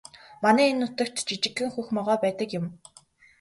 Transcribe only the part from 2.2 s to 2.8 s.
байдаг юм.